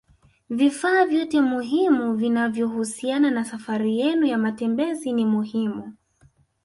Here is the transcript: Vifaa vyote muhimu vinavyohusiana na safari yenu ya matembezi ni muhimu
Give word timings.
Vifaa 0.49 1.05
vyote 1.05 1.41
muhimu 1.41 2.13
vinavyohusiana 2.15 3.31
na 3.31 3.45
safari 3.45 3.99
yenu 3.99 4.25
ya 4.25 4.37
matembezi 4.37 5.11
ni 5.13 5.25
muhimu 5.25 5.93